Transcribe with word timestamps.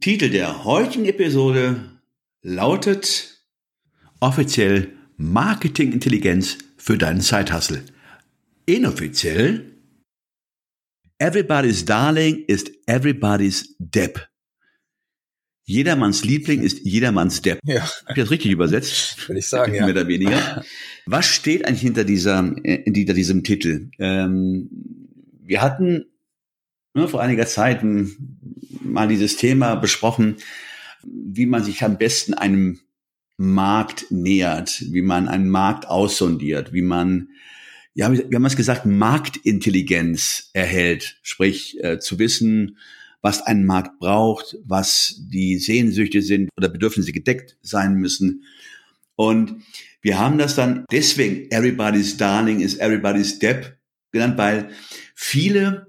Titel 0.00 0.30
der 0.30 0.64
heutigen 0.64 1.04
Episode 1.04 1.76
lautet 2.42 3.38
offiziell 4.20 4.92
Marketingintelligenz 5.16 6.58
für 6.76 6.98
deinen 6.98 7.20
Zeithassel. 7.20 7.84
Inoffiziell 8.66 9.72
Everybody's 11.18 11.84
Darling 11.84 12.44
ist 12.46 12.70
Everybody's 12.86 13.76
Depp. 13.78 14.28
Jedermanns 15.66 16.24
Liebling 16.24 16.62
ist 16.62 16.84
jedermanns 16.84 17.40
Depp. 17.40 17.60
Ja. 17.64 17.82
Hab 17.82 18.16
ich 18.16 18.22
das 18.22 18.30
richtig 18.30 18.50
übersetzt? 18.50 19.28
Würde 19.28 19.38
ich 19.38 19.46
sagen, 19.46 19.74
ja. 19.74 19.86
Mehr 19.86 19.94
oder 19.94 20.08
weniger. 20.08 20.64
Was 21.06 21.26
steht 21.26 21.66
eigentlich 21.66 21.80
hinter 21.80 22.04
dieser, 22.04 22.54
äh, 22.64 22.82
hinter 22.84 23.14
diesem 23.14 23.44
Titel? 23.44 23.90
Ähm, 23.98 24.68
wir 25.40 25.62
hatten 25.62 26.04
ne, 26.94 27.08
vor 27.08 27.20
einiger 27.20 27.46
Zeit 27.46 27.80
mal 28.82 29.08
dieses 29.08 29.36
Thema 29.36 29.74
besprochen, 29.74 30.36
wie 31.02 31.46
man 31.46 31.62
sich 31.62 31.82
am 31.82 31.98
besten 31.98 32.34
einem 32.34 32.80
Markt 33.36 34.06
nähert, 34.10 34.82
wie 34.92 35.02
man 35.02 35.28
einen 35.28 35.48
Markt 35.48 35.88
aussondiert, 35.88 36.72
wie 36.72 36.82
man, 36.82 37.28
ja, 37.94 38.10
wir 38.12 38.24
haben 38.32 38.44
es 38.44 38.56
gesagt, 38.56 38.86
Marktintelligenz 38.86 40.50
erhält, 40.52 41.18
sprich 41.22 41.82
äh, 41.82 41.98
zu 41.98 42.18
wissen, 42.18 42.78
was 43.22 43.42
ein 43.42 43.64
Markt 43.64 43.98
braucht, 43.98 44.56
was 44.64 45.16
die 45.18 45.58
Sehnsüchte 45.58 46.22
sind 46.22 46.50
oder 46.56 46.68
Bedürfnisse 46.68 47.12
gedeckt 47.12 47.56
sein 47.62 47.94
müssen. 47.94 48.44
Und 49.16 49.62
wir 50.02 50.18
haben 50.18 50.38
das 50.38 50.54
dann 50.54 50.84
deswegen 50.92 51.50
Everybody's 51.50 52.16
Darling 52.16 52.60
is 52.60 52.76
Everybody's 52.76 53.38
Depp 53.38 53.78
genannt, 54.12 54.36
weil 54.36 54.68
viele 55.14 55.86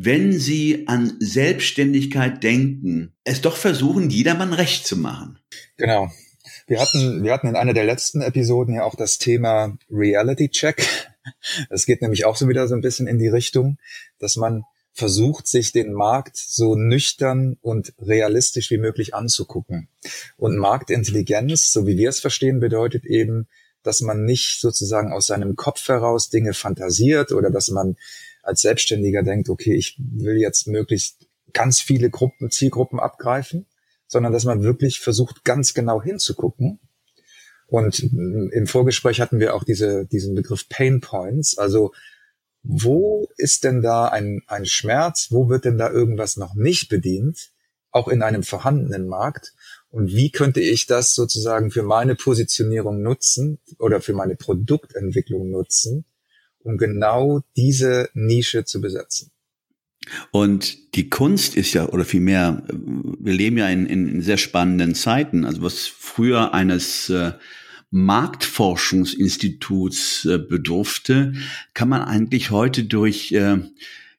wenn 0.00 0.32
sie 0.38 0.86
an 0.86 1.16
Selbstständigkeit 1.18 2.44
denken, 2.44 3.16
es 3.24 3.40
doch 3.40 3.56
versuchen, 3.56 4.10
jedermann 4.10 4.52
recht 4.52 4.86
zu 4.86 4.96
machen. 4.96 5.40
Genau. 5.76 6.12
Wir 6.68 6.80
hatten, 6.80 7.24
wir 7.24 7.32
hatten 7.32 7.48
in 7.48 7.56
einer 7.56 7.74
der 7.74 7.84
letzten 7.84 8.20
Episoden 8.20 8.74
ja 8.74 8.84
auch 8.84 8.94
das 8.94 9.18
Thema 9.18 9.76
Reality 9.90 10.50
Check. 10.50 10.86
Es 11.68 11.84
geht 11.84 12.00
nämlich 12.00 12.26
auch 12.26 12.36
so 12.36 12.48
wieder 12.48 12.68
so 12.68 12.76
ein 12.76 12.80
bisschen 12.80 13.08
in 13.08 13.18
die 13.18 13.28
Richtung, 13.28 13.76
dass 14.20 14.36
man 14.36 14.62
versucht, 14.92 15.48
sich 15.48 15.72
den 15.72 15.92
Markt 15.92 16.36
so 16.36 16.76
nüchtern 16.76 17.56
und 17.60 17.92
realistisch 17.98 18.70
wie 18.70 18.78
möglich 18.78 19.14
anzugucken. 19.14 19.88
Und 20.36 20.56
Marktintelligenz, 20.58 21.72
so 21.72 21.88
wie 21.88 21.98
wir 21.98 22.08
es 22.08 22.20
verstehen, 22.20 22.60
bedeutet 22.60 23.04
eben, 23.04 23.48
dass 23.82 24.00
man 24.00 24.24
nicht 24.24 24.60
sozusagen 24.60 25.12
aus 25.12 25.26
seinem 25.26 25.56
Kopf 25.56 25.88
heraus 25.88 26.30
Dinge 26.30 26.54
fantasiert 26.54 27.32
oder 27.32 27.50
dass 27.50 27.68
man 27.68 27.96
als 28.48 28.62
Selbstständiger 28.62 29.22
denkt, 29.22 29.50
okay, 29.50 29.74
ich 29.74 29.96
will 29.98 30.38
jetzt 30.38 30.66
möglichst 30.66 31.26
ganz 31.52 31.80
viele 31.80 32.08
Gruppen, 32.08 32.50
Zielgruppen 32.50 32.98
abgreifen, 32.98 33.66
sondern 34.06 34.32
dass 34.32 34.44
man 34.44 34.62
wirklich 34.62 35.00
versucht, 35.00 35.44
ganz 35.44 35.74
genau 35.74 36.02
hinzugucken. 36.02 36.80
Und 37.66 37.98
im 38.00 38.66
Vorgespräch 38.66 39.20
hatten 39.20 39.38
wir 39.38 39.54
auch 39.54 39.64
diese, 39.64 40.06
diesen 40.06 40.34
Begriff 40.34 40.66
Pain 40.70 41.02
Points. 41.02 41.58
Also, 41.58 41.92
wo 42.62 43.28
ist 43.36 43.64
denn 43.64 43.82
da 43.82 44.08
ein, 44.08 44.40
ein 44.46 44.64
Schmerz? 44.64 45.28
Wo 45.30 45.50
wird 45.50 45.66
denn 45.66 45.76
da 45.76 45.90
irgendwas 45.90 46.38
noch 46.38 46.54
nicht 46.54 46.88
bedient? 46.88 47.50
Auch 47.90 48.08
in 48.08 48.22
einem 48.22 48.42
vorhandenen 48.42 49.06
Markt. 49.06 49.52
Und 49.90 50.08
wie 50.08 50.30
könnte 50.30 50.62
ich 50.62 50.86
das 50.86 51.14
sozusagen 51.14 51.70
für 51.70 51.82
meine 51.82 52.14
Positionierung 52.14 53.02
nutzen 53.02 53.58
oder 53.78 54.00
für 54.00 54.14
meine 54.14 54.36
Produktentwicklung 54.36 55.50
nutzen, 55.50 56.06
um 56.62 56.76
genau 56.76 57.40
diese 57.56 58.10
Nische 58.14 58.64
zu 58.64 58.80
besetzen. 58.80 59.30
Und 60.30 60.94
die 60.94 61.10
Kunst 61.10 61.56
ist 61.56 61.74
ja, 61.74 61.88
oder 61.88 62.04
vielmehr, 62.04 62.62
wir 62.68 63.34
leben 63.34 63.58
ja 63.58 63.68
in, 63.68 63.86
in 63.86 64.22
sehr 64.22 64.38
spannenden 64.38 64.94
Zeiten. 64.94 65.44
Also 65.44 65.62
was 65.62 65.86
früher 65.86 66.54
eines 66.54 67.10
äh, 67.10 67.32
Marktforschungsinstituts 67.90 70.26
äh, 70.26 70.38
bedurfte, 70.38 71.32
kann 71.74 71.88
man 71.88 72.02
eigentlich 72.02 72.50
heute 72.50 72.84
durch, 72.84 73.32
äh, 73.32 73.56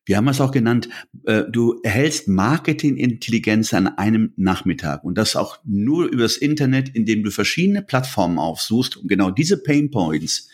wir 0.06 0.18
haben 0.18 0.28
es 0.28 0.42
auch 0.42 0.52
genannt, 0.52 0.90
äh, 1.26 1.44
du 1.50 1.80
erhältst 1.84 2.28
Marketingintelligenz 2.28 3.74
an 3.74 3.88
einem 3.88 4.34
Nachmittag 4.38 5.04
und 5.04 5.18
das 5.18 5.36
auch 5.36 5.58
nur 5.64 6.08
übers 6.08 6.38
Internet, 6.38 6.90
indem 6.90 7.24
du 7.24 7.32
verschiedene 7.32 7.82
Plattformen 7.84 8.40
aufsuchst, 8.40 8.98
um 8.98 9.08
genau 9.08 9.32
diese 9.32 9.62
Pain 9.62 9.92
Points 9.92 10.50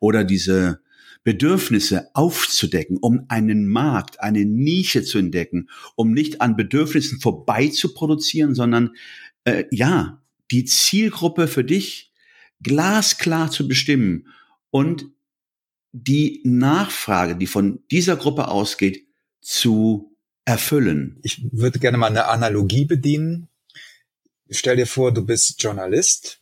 oder 0.00 0.24
diese 0.24 0.80
Bedürfnisse 1.24 2.10
aufzudecken, 2.14 2.96
um 2.96 3.26
einen 3.28 3.66
Markt, 3.66 4.20
eine 4.20 4.44
Nische 4.44 5.02
zu 5.02 5.18
entdecken, 5.18 5.68
um 5.96 6.12
nicht 6.12 6.40
an 6.40 6.56
Bedürfnissen 6.56 7.20
vorbei 7.20 7.68
zu 7.68 7.92
produzieren, 7.92 8.54
sondern 8.54 8.94
äh, 9.44 9.64
ja, 9.70 10.22
die 10.50 10.64
Zielgruppe 10.64 11.48
für 11.48 11.64
dich 11.64 12.12
glasklar 12.62 13.50
zu 13.50 13.68
bestimmen 13.68 14.28
und 14.70 15.06
die 15.92 16.40
Nachfrage, 16.44 17.36
die 17.36 17.46
von 17.46 17.80
dieser 17.90 18.16
Gruppe 18.16 18.48
ausgeht, 18.48 19.06
zu 19.40 20.16
erfüllen. 20.44 21.18
Ich 21.22 21.42
würde 21.52 21.78
gerne 21.78 21.98
mal 21.98 22.08
eine 22.08 22.26
Analogie 22.26 22.84
bedienen. 22.84 23.48
Stell 24.50 24.76
dir 24.76 24.86
vor, 24.86 25.12
du 25.12 25.24
bist 25.24 25.62
Journalist 25.62 26.40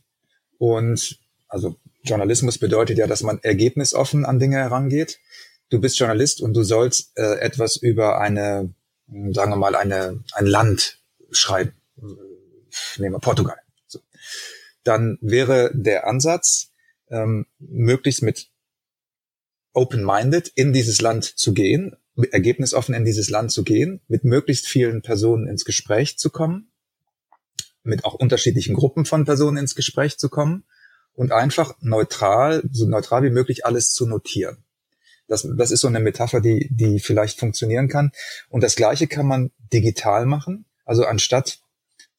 und 0.58 1.18
also 1.48 1.76
Journalismus 2.06 2.58
bedeutet 2.58 2.98
ja, 2.98 3.06
dass 3.06 3.22
man 3.22 3.38
ergebnisoffen 3.42 4.24
an 4.24 4.38
Dinge 4.38 4.56
herangeht. 4.56 5.18
Du 5.68 5.80
bist 5.80 5.98
Journalist 5.98 6.40
und 6.40 6.54
du 6.54 6.62
sollst 6.62 7.12
äh, 7.16 7.38
etwas 7.40 7.76
über 7.76 8.20
eine, 8.20 8.72
sagen 9.08 9.50
wir 9.50 9.56
mal, 9.56 9.74
eine, 9.74 10.22
ein 10.32 10.46
Land 10.46 11.00
schreiben. 11.32 11.72
Nehmen 12.98 13.14
wir 13.14 13.20
Portugal. 13.20 13.58
So. 13.86 13.98
Dann 14.84 15.18
wäre 15.20 15.72
der 15.74 16.06
Ansatz, 16.06 16.70
ähm, 17.10 17.46
möglichst 17.58 18.22
mit 18.22 18.48
open-minded 19.72 20.48
in 20.54 20.72
dieses 20.72 21.00
Land 21.00 21.24
zu 21.24 21.52
gehen, 21.52 21.96
ergebnisoffen 22.30 22.94
in 22.94 23.04
dieses 23.04 23.28
Land 23.28 23.52
zu 23.52 23.62
gehen, 23.64 24.00
mit 24.08 24.24
möglichst 24.24 24.66
vielen 24.66 25.02
Personen 25.02 25.48
ins 25.48 25.64
Gespräch 25.64 26.18
zu 26.18 26.30
kommen, 26.30 26.70
mit 27.82 28.04
auch 28.04 28.14
unterschiedlichen 28.14 28.74
Gruppen 28.74 29.04
von 29.04 29.24
Personen 29.24 29.58
ins 29.58 29.74
Gespräch 29.74 30.18
zu 30.18 30.28
kommen 30.28 30.64
und 31.16 31.32
einfach 31.32 31.74
neutral, 31.80 32.62
so 32.70 32.86
neutral 32.86 33.24
wie 33.24 33.30
möglich 33.30 33.66
alles 33.66 33.90
zu 33.90 34.06
notieren. 34.06 34.58
Das, 35.26 35.48
das 35.56 35.72
ist 35.72 35.80
so 35.80 35.88
eine 35.88 35.98
Metapher, 35.98 36.40
die, 36.40 36.68
die 36.70 37.00
vielleicht 37.00 37.40
funktionieren 37.40 37.88
kann. 37.88 38.12
Und 38.48 38.62
das 38.62 38.76
Gleiche 38.76 39.08
kann 39.08 39.26
man 39.26 39.50
digital 39.72 40.26
machen. 40.26 40.66
Also 40.84 41.04
anstatt 41.04 41.58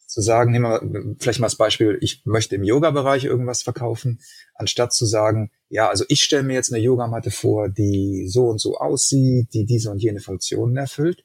zu 0.07 0.21
sagen, 0.21 0.51
nehmen 0.51 0.65
wir 0.65 1.15
vielleicht 1.19 1.39
mal 1.39 1.47
das 1.47 1.57
Beispiel, 1.57 1.99
ich 2.01 2.25
möchte 2.25 2.55
im 2.55 2.63
Yoga-Bereich 2.63 3.25
irgendwas 3.25 3.61
verkaufen, 3.61 4.19
anstatt 4.55 4.93
zu 4.93 5.05
sagen, 5.05 5.51
ja, 5.69 5.89
also 5.89 6.05
ich 6.07 6.23
stelle 6.23 6.43
mir 6.43 6.53
jetzt 6.53 6.73
eine 6.73 6.81
Yogamatte 6.81 7.29
vor, 7.29 7.69
die 7.69 8.27
so 8.27 8.47
und 8.47 8.59
so 8.59 8.77
aussieht, 8.77 9.53
die 9.53 9.65
diese 9.65 9.91
und 9.91 10.01
jene 10.01 10.21
Funktionen 10.21 10.75
erfüllt. 10.75 11.23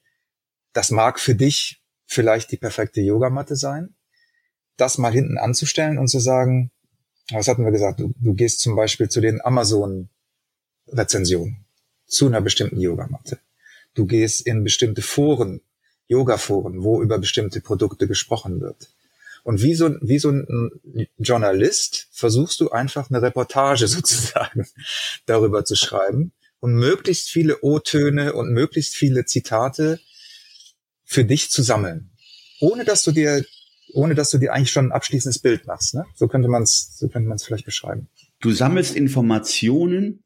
Das 0.73 0.91
mag 0.91 1.21
für 1.21 1.35
dich 1.35 1.81
vielleicht 2.07 2.51
die 2.51 2.57
perfekte 2.57 3.01
Yogamatte 3.01 3.57
sein. 3.57 3.95
Das 4.77 4.99
mal 4.99 5.13
hinten 5.13 5.39
anzustellen 5.39 5.99
und 5.99 6.09
zu 6.09 6.19
sagen, 6.19 6.72
was 7.33 7.49
hatten 7.49 7.65
wir 7.65 7.73
gesagt? 7.73 8.01
Du, 8.01 8.15
du 8.21 8.35
gehst 8.35 8.61
zum 8.61 8.77
Beispiel 8.77 9.09
zu 9.09 9.21
den 9.21 9.45
Amazon-Rezensionen 9.45 11.65
zu 12.07 12.27
einer 12.27 12.41
bestimmten 12.41 12.81
Yogamatte. 12.81 13.39
Du 13.95 14.07
gehst 14.07 14.47
in 14.47 14.65
bestimmte 14.65 15.03
Foren, 15.03 15.61
Yoga-Foren, 16.09 16.83
wo 16.83 17.03
über 17.03 17.19
bestimmte 17.19 17.61
Produkte 17.61 18.07
gesprochen 18.07 18.61
wird. 18.61 18.89
Und 19.45 19.63
wie 19.63 19.75
so, 19.75 19.91
wie 20.01 20.19
so 20.19 20.31
ein 20.31 20.71
Journalist 21.19 22.09
versuchst 22.13 22.61
du 22.61 22.71
einfach 22.71 23.11
eine 23.11 23.23
Reportage 23.23 23.89
sozusagen 23.89 24.67
darüber 25.27 25.65
zu 25.65 25.75
schreiben 25.75 26.33
und 26.61 26.75
möglichst 26.75 27.29
viele 27.29 27.61
O-Töne 27.63 28.35
und 28.35 28.53
möglichst 28.53 28.95
viele 28.95 29.25
Zitate 29.25 30.01
für 31.05 31.25
dich 31.25 31.51
zu 31.51 31.63
sammeln. 31.63 32.11
Ohne 32.61 32.85
dass 32.85 33.03
du 33.03 33.11
dir 33.11 33.45
ohne 33.95 34.15
dass 34.15 34.31
du 34.31 34.39
dir 34.39 34.53
eigentlich 34.53 34.71
schon 34.71 34.87
ein 34.87 34.93
abschließendes 34.93 35.41
Bild 35.41 35.67
machst. 35.67 35.95
Ne? 35.95 36.05
So 36.15 36.29
könnte 36.29 36.49
man 36.49 36.63
es 36.63 36.99
so 36.99 37.09
vielleicht 37.09 37.65
beschreiben. 37.65 38.09
Du 38.41 38.51
sammelst 38.51 38.97
Informationen 38.97 40.25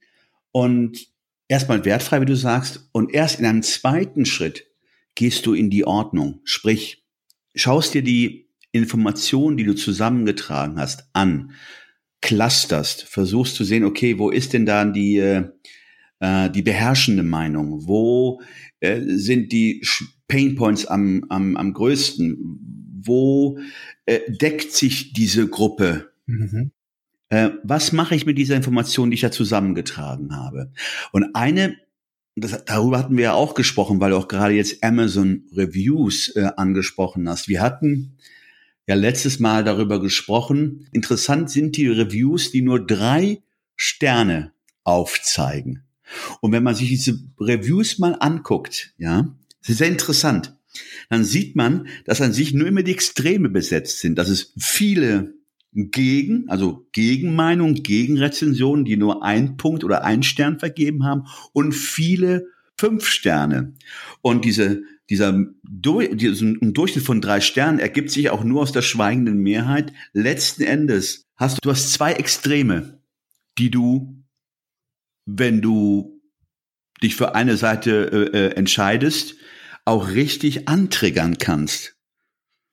und 0.53 1.09
erstmal 1.49 1.85
wertfrei, 1.85 2.21
wie 2.21 2.27
du 2.27 2.37
sagst, 2.37 2.89
und 2.93 3.13
erst 3.13 3.39
in 3.41 3.47
einem 3.47 3.63
zweiten 3.63 4.25
Schritt 4.25 4.67
gehst 5.15 5.47
du 5.47 5.55
in 5.55 5.71
die 5.71 5.87
Ordnung. 5.87 6.41
Sprich, 6.45 7.05
schaust 7.55 7.95
dir 7.95 8.03
die 8.03 8.49
Informationen, 8.73 9.57
die 9.57 9.65
du 9.65 9.75
zusammengetragen 9.75 10.79
hast, 10.79 11.09
an, 11.12 11.53
clusterst, 12.21 13.05
versuchst 13.05 13.55
zu 13.55 13.65
sehen, 13.65 13.85
okay, 13.85 14.19
wo 14.19 14.31
ist 14.31 14.53
denn 14.53 14.67
da 14.67 14.85
die, 14.85 15.17
äh, 15.19 16.51
die 16.51 16.62
beherrschende 16.62 17.23
Meinung? 17.23 17.87
Wo 17.87 18.41
äh, 18.81 19.01
sind 19.07 19.53
die 19.53 19.87
Painpoints 20.29 20.87
am, 20.87 21.25
am, 21.29 21.57
am 21.57 21.73
größten? 21.73 22.75
Wo 23.06 23.58
äh, 24.05 24.20
deckt 24.29 24.73
sich 24.73 25.12
diese 25.12 25.49
Gruppe? 25.49 26.11
Mhm. 26.26 26.73
Äh, 27.29 27.50
was 27.62 27.93
mache 27.93 28.14
ich 28.14 28.26
mit 28.26 28.38
dieser 28.38 28.56
Information, 28.56 29.11
die 29.11 29.17
ich 29.17 29.20
da 29.20 29.31
zusammengetragen 29.31 30.37
habe? 30.37 30.73
Und 31.12 31.35
eine 31.35 31.76
das, 32.37 32.64
darüber 32.67 32.99
hatten 32.99 33.17
wir 33.17 33.25
ja 33.25 33.32
auch 33.32 33.55
gesprochen, 33.55 33.99
weil 33.99 34.11
du 34.11 34.19
auch 34.19 34.29
gerade 34.29 34.55
jetzt 34.55 34.85
Amazon 34.85 35.44
Reviews 35.56 36.29
äh, 36.37 36.50
angesprochen 36.56 37.29
hast. 37.29 37.49
Wir 37.49 37.62
hatten 37.62 38.19
ja 38.87 38.94
letztes 38.94 39.41
Mal 39.41 39.64
darüber 39.64 40.00
gesprochen. 40.00 40.87
Interessant 40.93 41.50
sind 41.50 41.76
die 41.76 41.88
Reviews, 41.88 42.50
die 42.50 42.61
nur 42.61 42.85
drei 42.85 43.43
Sterne 43.75 44.52
aufzeigen. 44.85 45.82
Und 46.41 46.52
wenn 46.52 46.62
man 46.62 46.75
sich 46.75 46.88
diese 46.88 47.19
Reviews 47.41 47.99
mal 47.99 48.17
anguckt, 48.20 48.94
ja, 48.99 49.35
sehr 49.62 49.88
interessant, 49.88 50.56
dann 51.08 51.25
sieht 51.25 51.56
man, 51.56 51.88
dass 52.05 52.20
an 52.20 52.32
sich 52.32 52.55
nur 52.55 52.67
immer 52.67 52.82
die 52.82 52.93
Extreme 52.93 53.49
besetzt 53.49 54.00
sind, 54.00 54.17
dass 54.17 54.28
es 54.28 54.52
viele 54.58 55.34
gegen, 55.76 56.49
also 56.49 56.87
Gegenmeinung, 56.93 57.75
Gegenrezensionen, 57.75 58.84
die 58.84 58.96
nur 58.96 59.23
ein 59.23 59.56
Punkt 59.56 59.84
oder 59.84 60.05
ein 60.05 60.23
Stern 60.23 60.58
vergeben 60.58 61.05
haben 61.05 61.25
und 61.52 61.73
viele 61.73 62.46
fünf 62.78 63.06
Sterne. 63.06 63.75
Und 64.23 64.44
diese, 64.44 64.82
dieser 65.11 65.38
diesen 65.62 66.73
Durchschnitt 66.73 67.05
von 67.05 67.20
drei 67.20 67.40
Sternen 67.40 67.78
ergibt 67.78 68.11
sich 68.11 68.31
auch 68.31 68.43
nur 68.43 68.62
aus 68.62 68.73
der 68.73 68.82
schweigenden 68.82 69.38
Mehrheit. 69.38 69.93
Letzten 70.12 70.62
Endes 70.62 71.26
hast 71.37 71.58
du, 71.58 71.61
du 71.62 71.70
hast 71.70 71.93
zwei 71.93 72.12
Extreme, 72.14 73.00
die 73.58 73.70
du, 73.70 74.25
wenn 75.26 75.61
du 75.61 76.23
dich 77.02 77.17
für 77.17 77.34
eine 77.34 77.56
Seite 77.56 78.31
äh, 78.32 78.38
äh 78.38 78.55
entscheidest, 78.55 79.37
auch 79.87 80.11
richtig 80.11 80.69
antriggern 80.69 81.38
kannst. 81.38 81.97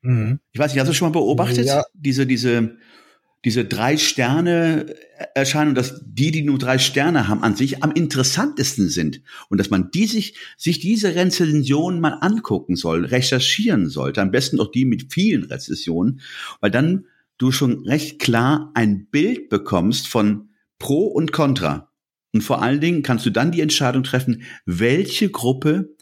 Mhm. 0.01 0.39
Ich 0.51 0.59
weiß 0.59 0.73
nicht, 0.73 0.81
hast 0.81 0.89
du 0.89 0.93
schon 0.93 1.09
mal 1.09 1.19
beobachtet, 1.19 1.65
ja. 1.65 1.85
diese, 1.93 2.27
diese, 2.27 2.77
diese 3.45 3.63
drei 3.63 3.97
Sterne 3.97 4.93
Erscheinung, 5.35 5.75
dass 5.75 6.01
die, 6.05 6.31
die 6.31 6.41
nur 6.41 6.57
drei 6.57 6.79
Sterne 6.79 7.27
haben, 7.27 7.43
an 7.43 7.55
sich 7.55 7.83
am 7.83 7.91
interessantesten 7.91 8.89
sind 8.89 9.21
und 9.49 9.57
dass 9.57 9.69
man 9.69 9.91
die 9.91 10.07
sich, 10.07 10.35
sich 10.57 10.79
diese 10.79 11.15
Rezensionen 11.15 12.01
mal 12.01 12.17
angucken 12.19 12.75
soll, 12.75 13.05
recherchieren 13.05 13.89
sollte, 13.89 14.21
am 14.21 14.31
besten 14.31 14.59
auch 14.59 14.71
die 14.71 14.85
mit 14.85 15.13
vielen 15.13 15.43
Rezensionen, 15.43 16.19
weil 16.59 16.71
dann 16.71 17.05
du 17.37 17.51
schon 17.51 17.85
recht 17.85 18.19
klar 18.19 18.71
ein 18.73 19.07
Bild 19.07 19.49
bekommst 19.49 20.07
von 20.07 20.49
Pro 20.79 21.05
und 21.05 21.31
Contra. 21.31 21.91
Und 22.33 22.41
vor 22.41 22.61
allen 22.61 22.81
Dingen 22.81 23.03
kannst 23.03 23.25
du 23.25 23.29
dann 23.29 23.51
die 23.51 23.61
Entscheidung 23.61 24.03
treffen, 24.03 24.43
welche 24.65 25.29
Gruppe 25.29 25.95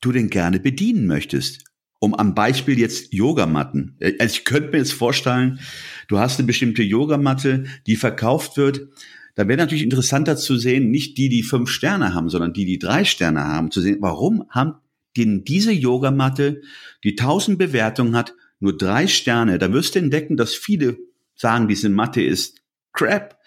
du 0.00 0.12
denn 0.12 0.30
gerne 0.30 0.60
bedienen 0.60 1.06
möchtest 1.06 1.68
um 2.00 2.14
am 2.14 2.34
Beispiel 2.34 2.78
jetzt 2.78 3.12
Yogamatten. 3.12 3.96
Äh, 3.98 4.14
also 4.18 4.36
ich 4.36 4.44
könnte 4.44 4.70
mir 4.70 4.78
jetzt 4.78 4.92
vorstellen, 4.92 5.60
du 6.08 6.18
hast 6.18 6.38
eine 6.38 6.46
bestimmte 6.46 6.82
Yogamatte, 6.82 7.64
die 7.86 7.96
verkauft 7.96 8.56
wird. 8.56 8.88
Da 9.34 9.46
wäre 9.46 9.58
natürlich 9.58 9.84
interessanter 9.84 10.36
zu 10.36 10.56
sehen, 10.56 10.90
nicht 10.90 11.16
die, 11.16 11.28
die 11.28 11.42
fünf 11.42 11.70
Sterne 11.70 12.14
haben, 12.14 12.28
sondern 12.28 12.52
die, 12.52 12.64
die 12.64 12.78
drei 12.78 13.04
Sterne 13.04 13.44
haben, 13.44 13.70
zu 13.70 13.80
sehen, 13.80 13.98
warum 14.00 14.44
haben 14.50 14.74
denn 15.16 15.44
diese 15.44 15.72
Yogamatte, 15.72 16.62
die 17.02 17.16
tausend 17.16 17.58
Bewertungen 17.58 18.16
hat, 18.16 18.34
nur 18.60 18.76
drei 18.76 19.06
Sterne. 19.06 19.58
Da 19.58 19.72
wirst 19.72 19.94
du 19.94 20.00
entdecken, 20.00 20.36
dass 20.36 20.54
viele 20.54 20.96
sagen, 21.34 21.68
diese 21.68 21.88
Matte 21.88 22.22
ist 22.22 22.60
crap. 22.92 23.38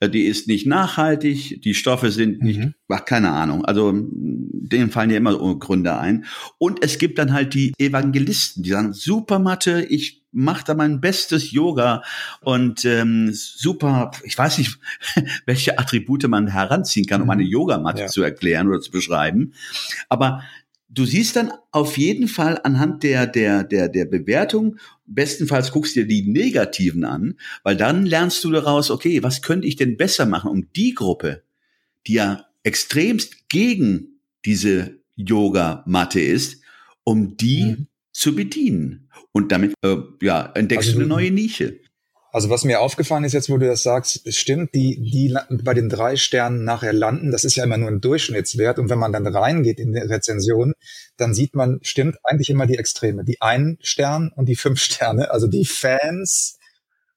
Äh, 0.00 0.08
die 0.08 0.24
ist 0.24 0.48
nicht 0.48 0.66
nachhaltig, 0.66 1.60
die 1.62 1.74
Stoffe 1.74 2.10
sind 2.10 2.42
nicht, 2.42 2.58
mhm. 2.58 2.74
ach, 2.88 3.04
keine 3.04 3.30
Ahnung. 3.30 3.64
Also 3.64 3.92
denen 3.92 4.90
fallen 4.90 5.10
ja 5.10 5.16
immer 5.16 5.36
Gründe 5.58 5.98
ein. 5.98 6.24
Und 6.58 6.82
es 6.82 6.98
gibt 6.98 7.18
dann 7.18 7.32
halt 7.32 7.54
die 7.54 7.72
Evangelisten, 7.78 8.62
die 8.62 8.70
sagen, 8.70 8.92
super 8.92 9.38
Mathe, 9.38 9.84
ich 9.84 10.20
mache 10.32 10.64
da 10.64 10.74
mein 10.74 11.00
bestes 11.00 11.50
Yoga 11.50 12.02
und 12.40 12.84
ähm, 12.84 13.30
super, 13.32 14.12
ich 14.22 14.38
weiß 14.38 14.58
nicht, 14.58 14.78
welche 15.46 15.78
Attribute 15.78 16.28
man 16.28 16.46
heranziehen 16.46 17.06
kann, 17.06 17.20
um 17.20 17.26
mhm. 17.26 17.32
eine 17.32 17.42
Yogamatte 17.42 18.02
ja. 18.02 18.06
zu 18.06 18.22
erklären 18.22 18.68
oder 18.68 18.80
zu 18.80 18.90
beschreiben. 18.90 19.54
Aber 20.08 20.42
du 20.90 21.04
siehst 21.04 21.36
dann 21.36 21.52
auf 21.70 21.96
jeden 21.96 22.28
Fall 22.28 22.60
anhand 22.64 23.02
der, 23.02 23.26
der, 23.26 23.64
der, 23.64 23.88
der 23.88 24.04
Bewertung, 24.04 24.76
bestenfalls 25.06 25.70
guckst 25.72 25.96
dir 25.96 26.06
die 26.06 26.22
negativen 26.22 27.04
an, 27.04 27.38
weil 27.62 27.76
dann 27.76 28.04
lernst 28.04 28.42
du 28.44 28.50
daraus, 28.50 28.90
okay, 28.90 29.22
was 29.22 29.42
könnte 29.42 29.66
ich 29.66 29.76
denn 29.76 29.96
besser 29.96 30.26
machen, 30.26 30.50
um 30.50 30.72
die 30.74 30.94
Gruppe, 30.94 31.42
die 32.06 32.14
ja 32.14 32.46
extremst 32.64 33.48
gegen 33.48 34.20
diese 34.44 34.98
Yoga-Matte 35.16 36.20
ist, 36.20 36.62
um 37.04 37.36
die 37.36 37.64
mhm. 37.64 37.86
zu 38.12 38.34
bedienen. 38.34 39.08
Und 39.32 39.52
damit 39.52 39.74
äh, 39.82 39.96
ja, 40.20 40.50
entdeckst 40.54 40.88
also 40.88 40.98
du 40.98 41.04
eine 41.04 41.08
neue 41.08 41.30
Nische. 41.30 41.80
Also 42.32 42.48
was 42.48 42.64
mir 42.64 42.80
aufgefallen 42.80 43.24
ist 43.24 43.32
jetzt, 43.32 43.50
wo 43.50 43.58
du 43.58 43.66
das 43.66 43.82
sagst, 43.82 44.24
es 44.24 44.36
stimmt, 44.36 44.74
die, 44.74 45.00
die 45.00 45.36
bei 45.62 45.74
den 45.74 45.88
drei 45.88 46.16
Sternen 46.16 46.64
nachher 46.64 46.92
landen, 46.92 47.32
das 47.32 47.44
ist 47.44 47.56
ja 47.56 47.64
immer 47.64 47.76
nur 47.76 47.88
ein 47.88 48.00
Durchschnittswert. 48.00 48.78
Und 48.78 48.88
wenn 48.88 48.98
man 48.98 49.12
dann 49.12 49.26
reingeht 49.26 49.80
in 49.80 49.92
die 49.92 49.98
Rezension, 49.98 50.74
dann 51.16 51.34
sieht 51.34 51.54
man, 51.54 51.80
stimmt 51.82 52.18
eigentlich 52.22 52.50
immer 52.50 52.66
die 52.66 52.78
Extreme. 52.78 53.24
Die 53.24 53.40
einen 53.40 53.78
Stern 53.80 54.32
und 54.34 54.48
die 54.48 54.56
fünf 54.56 54.80
Sterne, 54.80 55.30
also 55.30 55.48
die 55.48 55.64
Fans 55.64 56.58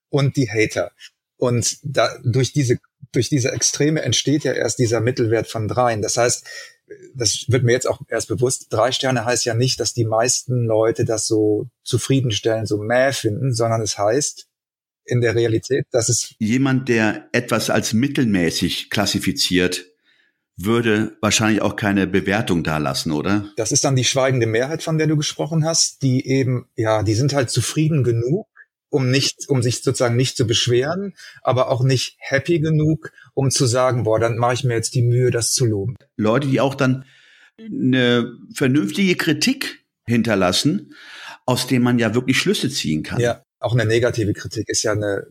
und 0.10 0.36
die 0.36 0.50
Hater. 0.50 0.92
Und 1.38 1.78
da, 1.84 2.18
durch 2.24 2.54
diese, 2.54 2.78
durch 3.12 3.30
diese 3.30 3.52
Extreme 3.52 4.02
entsteht 4.02 4.44
ja 4.44 4.54
erst 4.54 4.80
dieser 4.80 5.00
Mittelwert 5.00 5.48
von 5.48 5.68
dreien. 5.68 6.02
Das 6.02 6.18
heißt, 6.18 6.48
das 7.16 7.46
wird 7.48 7.64
mir 7.64 7.72
jetzt 7.74 7.88
auch 7.88 8.02
erst 8.08 8.28
bewusst, 8.28 8.68
drei 8.70 8.92
Sterne 8.92 9.26
heißt 9.26 9.46
ja 9.46 9.54
nicht, 9.54 9.80
dass 9.80 9.94
die 9.94 10.06
meisten 10.06 10.66
Leute 10.66 11.06
das 11.06 11.28
so 11.28 11.68
zufriedenstellend, 11.84 12.68
so 12.68 12.78
mäh 12.78 13.12
finden, 13.14 13.54
sondern 13.54 13.82
es 13.82 13.98
heißt, 13.98 14.48
in 15.06 15.22
der 15.22 15.36
Realität, 15.36 15.86
dass 15.92 16.10
es 16.10 16.36
jemand, 16.40 16.90
der 16.90 17.28
etwas 17.32 17.70
als 17.70 17.94
mittelmäßig 17.94 18.90
klassifiziert, 18.90 19.86
würde 20.56 21.18
wahrscheinlich 21.22 21.62
auch 21.62 21.76
keine 21.76 22.06
Bewertung 22.06 22.64
dalassen, 22.64 23.12
oder? 23.12 23.52
Das 23.58 23.72
ist 23.72 23.84
dann 23.84 23.96
die 23.96 24.04
schweigende 24.04 24.46
Mehrheit, 24.46 24.84
von 24.84 24.98
der 24.98 25.08
du 25.08 25.18
gesprochen 25.18 25.66
hast, 25.66 26.04
die 26.04 26.28
eben, 26.28 26.68
ja, 26.76 27.04
die 27.04 27.16
sind 27.16 27.34
halt 27.34 27.50
zufrieden 27.50 28.04
genug, 28.04 28.48
um 28.90 29.10
nicht, 29.10 29.50
um 29.50 29.64
sich 29.64 29.82
sozusagen 29.82 30.16
nicht 30.16 30.38
zu 30.38 30.46
beschweren, 30.46 31.16
aber 31.42 31.70
auch 31.70 31.84
nicht 31.84 32.18
happy 32.20 32.60
genug, 32.60 33.12
um 33.34 33.50
zu 33.50 33.66
sagen, 33.66 34.04
boah, 34.04 34.20
dann 34.20 34.38
mache 34.38 34.54
ich 34.54 34.64
mir 34.64 34.76
jetzt 34.76 34.94
die 34.94 35.02
Mühe, 35.02 35.32
das 35.32 35.54
zu 35.54 35.66
loben. 35.66 35.96
Leute, 36.18 36.48
die 36.48 36.62
auch 36.62 36.76
dann 36.76 37.06
eine 37.60 38.32
vernünftige 38.54 39.16
Kritik 39.16 39.84
hinterlassen, 40.06 40.94
aus 41.46 41.66
dem 41.66 41.82
man 41.82 41.98
ja 41.98 42.14
wirklich 42.14 42.38
Schlüsse 42.38 42.70
ziehen 42.70 43.02
kann. 43.02 43.20
Ja 43.20 43.42
auch 43.64 43.74
eine 43.74 43.86
negative 43.86 44.34
Kritik 44.34 44.70
ist 44.70 44.84
ja 44.84 44.92
eine 44.92 45.26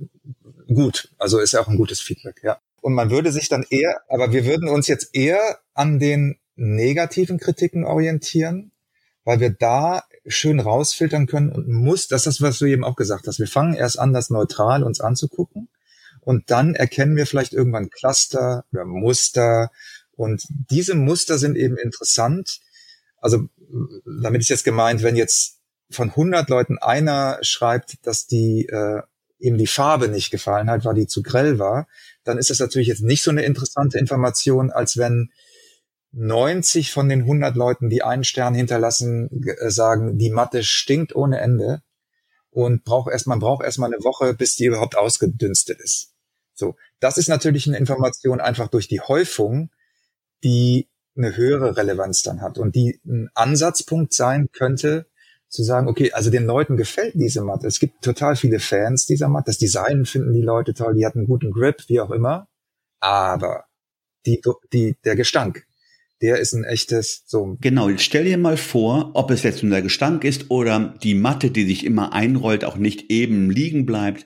gut, 0.72 1.10
also 1.18 1.38
ist 1.38 1.52
ja 1.52 1.60
auch 1.60 1.68
ein 1.68 1.76
gutes 1.76 2.00
Feedback, 2.00 2.40
ja. 2.42 2.58
Und 2.80 2.94
man 2.94 3.10
würde 3.10 3.30
sich 3.30 3.48
dann 3.48 3.64
eher, 3.68 4.00
aber 4.08 4.32
wir 4.32 4.44
würden 4.44 4.68
uns 4.68 4.88
jetzt 4.88 5.10
eher 5.12 5.58
an 5.74 5.98
den 5.98 6.38
negativen 6.56 7.38
Kritiken 7.38 7.84
orientieren, 7.84 8.72
weil 9.24 9.38
wir 9.40 9.50
da 9.50 10.02
schön 10.26 10.60
rausfiltern 10.60 11.26
können 11.26 11.50
und 11.50 11.68
muss, 11.68 12.08
das 12.08 12.26
ist 12.26 12.40
das, 12.40 12.42
was 12.42 12.58
du 12.58 12.66
eben 12.66 12.84
auch 12.84 12.96
gesagt 12.96 13.26
hast. 13.26 13.38
Wir 13.38 13.46
fangen 13.46 13.74
erst 13.74 13.98
an, 13.98 14.12
das 14.12 14.30
neutral 14.30 14.82
uns 14.82 15.00
anzugucken 15.00 15.68
und 16.20 16.50
dann 16.50 16.74
erkennen 16.74 17.16
wir 17.16 17.26
vielleicht 17.26 17.52
irgendwann 17.52 17.90
Cluster 17.90 18.64
oder 18.72 18.84
Muster 18.84 19.70
und 20.12 20.44
diese 20.48 20.94
Muster 20.94 21.38
sind 21.38 21.56
eben 21.56 21.76
interessant. 21.76 22.60
Also 23.18 23.48
damit 24.20 24.40
ist 24.40 24.48
jetzt 24.48 24.64
gemeint, 24.64 25.02
wenn 25.02 25.16
jetzt 25.16 25.61
von 25.94 26.10
100 26.10 26.48
Leuten 26.48 26.78
einer 26.78 27.38
schreibt, 27.42 28.06
dass 28.06 28.26
die 28.26 28.66
äh, 28.66 29.02
ihm 29.38 29.58
die 29.58 29.66
Farbe 29.66 30.08
nicht 30.08 30.30
gefallen 30.30 30.70
hat, 30.70 30.84
weil 30.84 30.94
die 30.94 31.06
zu 31.06 31.22
grell 31.22 31.58
war, 31.58 31.88
dann 32.24 32.38
ist 32.38 32.50
das 32.50 32.60
natürlich 32.60 32.88
jetzt 32.88 33.02
nicht 33.02 33.22
so 33.22 33.30
eine 33.30 33.42
interessante 33.42 33.98
Information, 33.98 34.70
als 34.70 34.96
wenn 34.96 35.30
90 36.12 36.92
von 36.92 37.08
den 37.08 37.22
100 37.22 37.56
Leuten, 37.56 37.88
die 37.88 38.02
einen 38.02 38.24
Stern 38.24 38.54
hinterlassen, 38.54 39.44
äh, 39.44 39.70
sagen, 39.70 40.18
die 40.18 40.30
Matte 40.30 40.62
stinkt 40.62 41.14
ohne 41.14 41.40
Ende 41.40 41.82
und 42.50 42.84
braucht 42.84 43.10
erst, 43.10 43.26
man 43.26 43.40
braucht 43.40 43.64
erstmal 43.64 43.92
eine 43.92 44.04
Woche, 44.04 44.34
bis 44.34 44.56
die 44.56 44.66
überhaupt 44.66 44.96
ausgedünstet 44.96 45.80
ist. 45.80 46.12
So. 46.54 46.76
Das 47.00 47.16
ist 47.16 47.28
natürlich 47.28 47.66
eine 47.66 47.78
Information 47.78 48.40
einfach 48.40 48.68
durch 48.68 48.88
die 48.88 49.00
Häufung, 49.00 49.70
die 50.44 50.88
eine 51.16 51.36
höhere 51.36 51.76
Relevanz 51.76 52.22
dann 52.22 52.40
hat 52.40 52.58
und 52.58 52.74
die 52.74 53.00
ein 53.04 53.30
Ansatzpunkt 53.34 54.12
sein 54.12 54.48
könnte, 54.52 55.06
zu 55.52 55.62
sagen, 55.62 55.86
okay, 55.86 56.12
also 56.12 56.30
den 56.30 56.46
Leuten 56.46 56.76
gefällt 56.76 57.14
diese 57.14 57.42
Matte. 57.42 57.66
Es 57.66 57.78
gibt 57.78 58.02
total 58.02 58.36
viele 58.36 58.58
Fans 58.58 59.04
dieser 59.06 59.28
Matte. 59.28 59.46
Das 59.46 59.58
Design 59.58 60.06
finden 60.06 60.32
die 60.32 60.40
Leute 60.40 60.72
toll, 60.72 60.94
die 60.94 61.04
hat 61.04 61.14
einen 61.14 61.26
guten 61.26 61.50
Grip, 61.50 61.84
wie 61.88 62.00
auch 62.00 62.10
immer. 62.10 62.48
Aber 63.00 63.64
die, 64.24 64.40
die, 64.72 64.96
der 65.04 65.14
Gestank, 65.14 65.66
der 66.22 66.38
ist 66.38 66.54
ein 66.54 66.64
echtes, 66.64 67.24
so. 67.26 67.58
Genau, 67.60 67.90
stell 67.98 68.24
dir 68.24 68.38
mal 68.38 68.56
vor, 68.56 69.10
ob 69.12 69.30
es 69.30 69.42
jetzt 69.42 69.62
nur 69.62 69.72
der 69.72 69.82
Gestank 69.82 70.24
ist 70.24 70.50
oder 70.50 70.94
die 71.02 71.14
Matte, 71.14 71.50
die 71.50 71.66
sich 71.66 71.84
immer 71.84 72.14
einrollt, 72.14 72.64
auch 72.64 72.76
nicht 72.76 73.10
eben 73.10 73.50
liegen 73.50 73.84
bleibt. 73.84 74.24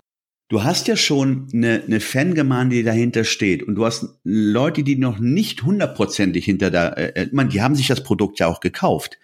Du 0.49 0.63
hast 0.63 0.87
ja 0.87 0.95
schon 0.95 1.49
eine, 1.53 1.83
eine 1.83 1.99
Fangemeinde, 1.99 2.77
die 2.77 2.83
dahinter 2.85 3.25
steht 3.25 3.65
und 3.65 3.75
du 3.75 3.85
hast 3.85 4.21
Leute, 4.23 4.85
die 4.85 4.95
noch 4.95 5.19
nicht 5.19 5.65
hundertprozentig 5.65 6.45
hinter 6.45 6.71
da, 6.71 6.91
äh, 6.91 7.23
äh 7.23 7.29
man, 7.33 7.49
die 7.49 7.63
haben 7.63 7.75
sich 7.75 7.89
das 7.89 8.05
Produkt 8.05 8.39
ja 8.39 8.47
auch 8.47 8.61
gekauft 8.61 9.19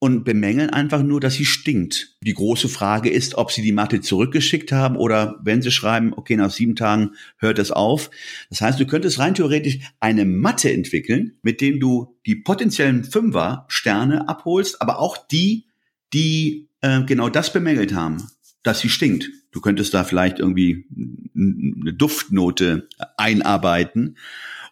und 0.00 0.24
bemängeln 0.24 0.70
einfach 0.70 1.02
nur, 1.02 1.20
dass 1.20 1.34
sie 1.34 1.44
stinkt. 1.44 2.16
Die 2.20 2.34
große 2.34 2.68
Frage 2.68 3.10
ist, 3.10 3.34
ob 3.34 3.50
sie 3.50 3.62
die 3.62 3.72
Matte 3.72 4.00
zurückgeschickt 4.00 4.70
haben 4.70 4.96
oder 4.96 5.40
wenn 5.42 5.60
sie 5.60 5.72
schreiben, 5.72 6.12
okay, 6.14 6.36
nach 6.36 6.52
sieben 6.52 6.76
Tagen 6.76 7.12
hört 7.38 7.58
es 7.58 7.72
auf. 7.72 8.10
Das 8.48 8.60
heißt, 8.60 8.78
du 8.78 8.86
könntest 8.86 9.18
rein 9.18 9.34
theoretisch 9.34 9.78
eine 9.98 10.24
Matte 10.24 10.72
entwickeln, 10.72 11.38
mit 11.42 11.60
dem 11.60 11.80
du 11.80 12.16
die 12.26 12.36
potenziellen 12.36 13.04
Fünfer-Sterne 13.04 14.28
abholst, 14.28 14.80
aber 14.80 15.00
auch 15.00 15.16
die, 15.16 15.66
die 16.12 16.68
äh, 16.80 17.02
genau 17.02 17.28
das 17.28 17.52
bemängelt 17.52 17.92
haben, 17.92 18.22
dass 18.62 18.80
sie 18.80 18.88
stinkt. 18.88 19.30
Du 19.50 19.60
könntest 19.60 19.94
da 19.94 20.04
vielleicht 20.04 20.38
irgendwie 20.38 20.86
eine 21.34 21.92
Duftnote 21.92 22.88
einarbeiten 23.16 24.16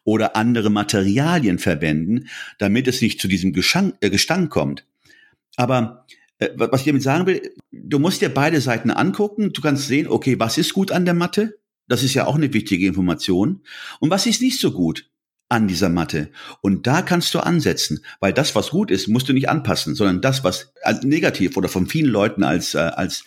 oder 0.04 0.36
andere 0.36 0.70
Materialien 0.70 1.58
verwenden, 1.58 2.28
damit 2.58 2.86
es 2.86 3.02
nicht 3.02 3.20
zu 3.20 3.26
diesem 3.26 3.52
äh, 3.52 4.10
Gestank 4.10 4.50
kommt. 4.50 4.86
Aber 5.56 6.06
äh, 6.38 6.50
was 6.56 6.80
ich 6.80 6.86
damit 6.86 7.02
sagen 7.02 7.26
will, 7.26 7.54
du 7.72 7.98
musst 7.98 8.20
dir 8.20 8.28
beide 8.28 8.60
Seiten 8.60 8.90
angucken. 8.90 9.52
Du 9.52 9.60
kannst 9.60 9.88
sehen, 9.88 10.06
okay, 10.08 10.38
was 10.38 10.58
ist 10.58 10.74
gut 10.74 10.92
an 10.92 11.04
der 11.04 11.14
Matte? 11.14 11.58
Das 11.88 12.02
ist 12.02 12.14
ja 12.14 12.26
auch 12.26 12.34
eine 12.34 12.52
wichtige 12.52 12.86
Information. 12.86 13.62
Und 14.00 14.10
was 14.10 14.26
ist 14.26 14.42
nicht 14.42 14.60
so 14.60 14.72
gut 14.72 15.10
an 15.48 15.68
dieser 15.68 15.88
Matte? 15.88 16.30
Und 16.60 16.86
da 16.86 17.02
kannst 17.02 17.34
du 17.34 17.40
ansetzen, 17.40 18.00
weil 18.20 18.32
das, 18.32 18.54
was 18.54 18.70
gut 18.70 18.90
ist, 18.90 19.08
musst 19.08 19.28
du 19.28 19.32
nicht 19.32 19.48
anpassen, 19.48 19.94
sondern 19.94 20.20
das, 20.20 20.44
was 20.44 20.72
als 20.82 21.02
negativ 21.04 21.56
oder 21.56 21.68
von 21.68 21.86
vielen 21.86 22.10
Leuten 22.10 22.42
als, 22.42 22.74
äh, 22.74 22.78
als, 22.78 23.24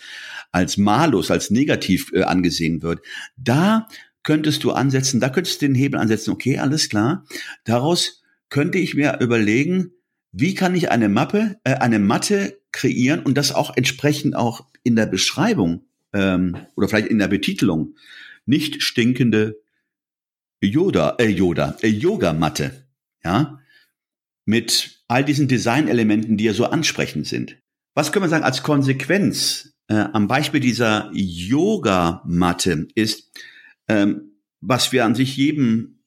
als 0.51 0.77
malus, 0.77 1.31
als 1.31 1.51
negativ 1.51 2.11
äh, 2.13 2.23
angesehen 2.23 2.81
wird, 2.81 3.01
da 3.37 3.87
könntest 4.23 4.63
du 4.63 4.71
ansetzen, 4.71 5.21
da 5.21 5.29
könntest 5.29 5.61
du 5.61 5.67
den 5.67 5.75
Hebel 5.75 5.99
ansetzen, 5.99 6.31
okay, 6.31 6.59
alles 6.59 6.89
klar. 6.89 7.25
Daraus 7.63 8.21
könnte 8.49 8.77
ich 8.77 8.95
mir 8.95 9.19
überlegen, 9.21 9.93
wie 10.31 10.53
kann 10.53 10.75
ich 10.75 10.91
eine 10.91 11.09
Mappe, 11.09 11.59
äh, 11.63 11.75
eine 11.75 11.99
Matte 11.99 12.59
kreieren 12.71 13.21
und 13.21 13.37
das 13.37 13.51
auch 13.53 13.75
entsprechend 13.75 14.35
auch 14.35 14.65
in 14.83 14.95
der 14.95 15.05
Beschreibung 15.05 15.85
ähm, 16.13 16.57
oder 16.75 16.87
vielleicht 16.87 17.07
in 17.07 17.19
der 17.19 17.27
Betitelung 17.27 17.95
nicht 18.45 18.81
stinkende 18.81 19.59
Yoda, 20.61 21.15
äh, 21.19 21.27
Yoda, 21.27 21.77
äh, 21.81 21.87
Yoga-Matte, 21.87 22.85
ja, 23.23 23.59
mit 24.45 25.03
all 25.07 25.23
diesen 25.23 25.47
Designelementen, 25.47 26.37
die 26.37 26.45
ja 26.45 26.53
so 26.53 26.65
ansprechend 26.65 27.27
sind. 27.27 27.57
Was 27.93 28.11
können 28.11 28.25
wir 28.25 28.29
sagen 28.29 28.43
als 28.43 28.63
Konsequenz 28.63 29.73
äh, 29.87 30.05
am 30.13 30.27
Beispiel 30.27 30.59
dieser 30.59 31.09
Yoga-Matte 31.13 32.87
ist, 32.95 33.31
ähm, 33.87 34.33
was 34.61 34.91
wir 34.91 35.05
an 35.05 35.15
sich 35.15 35.37
jedem 35.37 35.98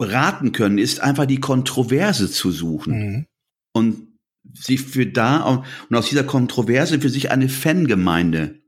raten 0.00 0.52
können, 0.52 0.78
ist 0.78 1.00
einfach 1.00 1.26
die 1.26 1.40
Kontroverse 1.40 2.30
zu 2.30 2.50
suchen 2.50 2.92
mhm. 2.92 3.26
und 3.72 4.08
sich 4.52 4.80
für 4.82 5.06
da 5.06 5.64
und 5.88 5.96
aus 5.96 6.08
dieser 6.08 6.24
Kontroverse 6.24 7.00
für 7.00 7.10
sich 7.10 7.30
eine 7.30 7.48
Fangemeinde 7.48 8.60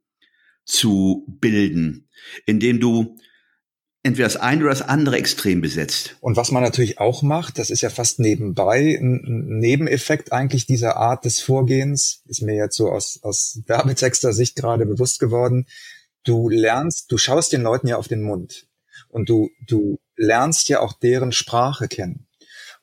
zu 0.64 1.26
bilden, 1.40 2.08
indem 2.46 2.78
du 2.78 3.16
entweder 4.04 4.26
das 4.26 4.36
eine 4.36 4.62
oder 4.62 4.70
das 4.70 4.82
andere 4.82 5.16
Extrem 5.16 5.60
besetzt. 5.60 6.16
Und 6.20 6.36
was 6.36 6.50
man 6.50 6.62
natürlich 6.62 6.98
auch 6.98 7.22
macht, 7.22 7.58
das 7.58 7.70
ist 7.70 7.82
ja 7.82 7.90
fast 7.90 8.18
nebenbei 8.18 8.98
ein 9.00 9.58
Nebeneffekt 9.58 10.32
eigentlich 10.32 10.66
dieser 10.66 10.96
Art 10.96 11.24
des 11.24 11.40
Vorgehens, 11.40 12.22
ist 12.26 12.42
mir 12.42 12.54
jetzt 12.54 12.76
so 12.76 12.90
aus, 12.90 13.20
aus 13.22 13.60
Werbetexter 13.66 14.32
Sicht 14.32 14.56
gerade 14.56 14.86
bewusst 14.86 15.20
geworden. 15.20 15.66
Du 16.24 16.48
lernst, 16.48 17.10
du 17.10 17.18
schaust 17.18 17.52
den 17.52 17.62
Leuten 17.62 17.88
ja 17.88 17.96
auf 17.96 18.08
den 18.08 18.22
Mund 18.22 18.66
und 19.08 19.28
du, 19.28 19.50
du 19.66 19.98
lernst 20.16 20.68
ja 20.68 20.80
auch 20.80 20.92
deren 20.92 21.32
Sprache 21.32 21.88
kennen. 21.88 22.26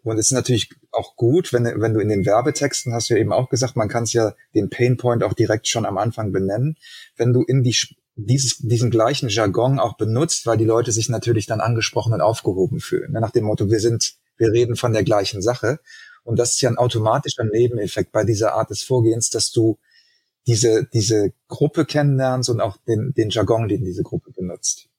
Und 0.04 0.18
es 0.18 0.28
ist 0.28 0.32
natürlich 0.32 0.70
auch 0.92 1.16
gut, 1.16 1.52
wenn, 1.54 1.66
wenn 1.66 1.94
du 1.94 2.00
in 2.00 2.10
den 2.10 2.26
Werbetexten 2.26 2.94
hast 2.94 3.10
du 3.10 3.14
ja 3.14 3.20
eben 3.20 3.34
auch 3.34 3.50
gesagt, 3.50 3.76
man 3.76 3.90
kann 3.90 4.04
es 4.04 4.14
ja 4.14 4.34
den 4.56 4.70
Painpoint 4.70 5.24
auch 5.24 5.34
direkt 5.34 5.68
schon 5.68 5.86
am 5.86 5.98
Anfang 5.98 6.32
benennen. 6.32 6.78
Wenn 7.18 7.34
du 7.34 7.44
in 7.44 7.64
die, 7.64 7.76
dieses, 8.16 8.58
diesen 8.58 8.90
gleichen 8.90 9.30
Jargon 9.30 9.80
auch 9.80 9.98
benutzt, 9.98 10.46
weil 10.46 10.58
die 10.58 10.66
Leute 10.66 10.92
sich 10.92 11.10
natürlich 11.10 11.46
dann 11.46 11.62
angesprochen 11.62 12.14
und 12.14 12.22
aufgehoben 12.22 12.80
fühlen. 12.80 13.12
Ne, 13.12 13.20
nach 13.20 13.32
dem 13.32 13.46
Motto, 13.46 13.70
wir 13.70 13.80
sind, 13.80 14.16
wir 14.38 14.52
reden 14.52 14.76
von 14.76 14.94
der 14.94 15.04
gleichen 15.04 15.42
Sache. 15.42 15.80
Und 16.24 16.40
das 16.40 16.54
ist 16.54 16.62
ja 16.62 16.70
ein 16.70 16.78
automatischer 16.78 17.44
Nebeneffekt 17.44 18.12
bei 18.12 18.24
dieser 18.24 18.54
Art 18.54 18.70
des 18.70 18.84
Vorgehens, 18.84 19.30
dass 19.30 19.52
du 19.52 19.80
diese, 20.48 20.86
diese 20.94 21.34
Gruppe 21.48 21.86
kennenlernst 21.86 22.50
und 22.50 22.62
auch 22.62 22.78
den, 22.88 23.14
den 23.16 23.30
Jargon, 23.30 23.68
den 23.68 23.84
diese 23.84 24.04
Gruppe 24.04 24.32
benutzt 24.32 24.90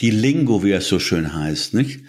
die 0.00 0.10
Lingo, 0.10 0.62
wie 0.62 0.72
es 0.72 0.88
so 0.88 0.98
schön 0.98 1.34
heißt, 1.34 1.74
nicht? 1.74 2.00